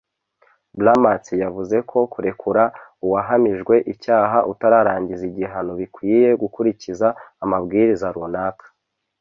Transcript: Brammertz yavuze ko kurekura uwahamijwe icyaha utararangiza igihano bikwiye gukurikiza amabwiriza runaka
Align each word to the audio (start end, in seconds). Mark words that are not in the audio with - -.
Brammertz 0.79 1.27
yavuze 1.43 1.77
ko 1.89 1.99
kurekura 2.13 2.63
uwahamijwe 3.05 3.75
icyaha 3.93 4.37
utararangiza 4.51 5.23
igihano 5.31 5.71
bikwiye 5.79 6.27
gukurikiza 6.41 7.07
amabwiriza 7.43 8.07
runaka 8.15 8.65